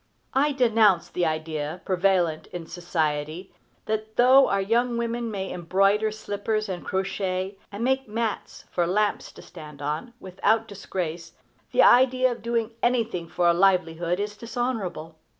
[0.33, 3.53] I denounce the idea, prevalent in society,
[3.85, 9.31] that though our young women may embroider slippers, and crochet, and make mats for lamps
[9.33, 11.33] to stand on, without disgrace,
[11.71, 15.19] the idea of doing anything for a livelihood is dishonorable.